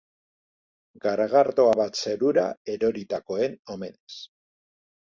Garagardoa 1.03 1.75
bat 1.81 2.01
zerura 2.07 2.47
eroritakoen 2.79 3.57
omenez. 3.77 4.23